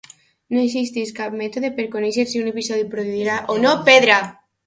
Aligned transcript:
No 0.53 0.61
existeix 0.67 1.11
cap 1.19 1.35
mètode 1.41 1.69
per 1.75 1.85
conèixer 1.95 2.25
si 2.31 2.41
un 2.45 2.49
episodi 2.53 2.89
produirà 2.95 3.35
o 3.57 3.61
no 3.67 3.77
pedra. 3.91 4.19